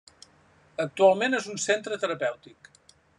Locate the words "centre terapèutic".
1.67-2.73